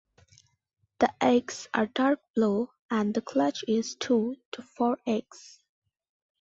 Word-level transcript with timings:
The 0.97 1.13
eggs 1.23 1.67
are 1.75 1.85
dark 1.85 2.21
blue 2.33 2.71
and 2.89 3.13
the 3.13 3.21
clutch 3.21 3.63
is 3.67 3.93
two 3.93 4.35
to 4.53 4.63
four 4.63 4.97
eggs. 5.05 5.59